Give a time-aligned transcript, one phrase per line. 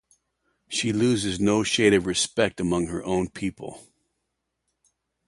[0.67, 3.85] She loses no shade of respect among her own people.